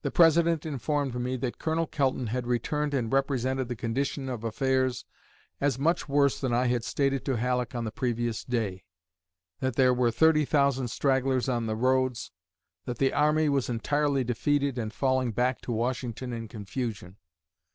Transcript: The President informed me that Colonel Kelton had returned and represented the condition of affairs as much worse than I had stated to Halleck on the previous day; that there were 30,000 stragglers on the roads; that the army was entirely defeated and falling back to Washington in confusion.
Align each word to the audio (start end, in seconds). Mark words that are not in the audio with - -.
The 0.00 0.10
President 0.10 0.64
informed 0.64 1.14
me 1.14 1.36
that 1.36 1.58
Colonel 1.58 1.86
Kelton 1.86 2.28
had 2.28 2.46
returned 2.46 2.94
and 2.94 3.12
represented 3.12 3.68
the 3.68 3.76
condition 3.76 4.30
of 4.30 4.42
affairs 4.42 5.04
as 5.60 5.78
much 5.78 6.08
worse 6.08 6.40
than 6.40 6.54
I 6.54 6.68
had 6.68 6.82
stated 6.84 7.22
to 7.26 7.36
Halleck 7.36 7.74
on 7.74 7.84
the 7.84 7.90
previous 7.92 8.46
day; 8.46 8.84
that 9.60 9.76
there 9.76 9.92
were 9.92 10.10
30,000 10.10 10.88
stragglers 10.88 11.50
on 11.50 11.66
the 11.66 11.76
roads; 11.76 12.32
that 12.86 12.96
the 12.96 13.12
army 13.12 13.50
was 13.50 13.68
entirely 13.68 14.24
defeated 14.24 14.78
and 14.78 14.90
falling 14.90 15.32
back 15.32 15.60
to 15.60 15.72
Washington 15.72 16.32
in 16.32 16.48
confusion. 16.48 17.18